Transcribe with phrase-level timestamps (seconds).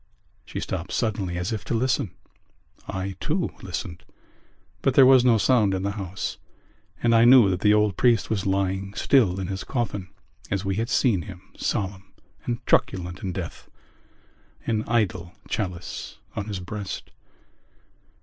[0.45, 2.09] She stopped suddenly as if to listen.
[2.87, 4.03] I too listened;
[4.81, 6.39] but there was no sound in the house:
[7.03, 10.09] and I knew that the old priest was lying still in his coffin
[10.49, 12.13] as we had seen him, solemn
[12.45, 13.69] and truculent in death,
[14.65, 17.11] an idle chalice on his breast.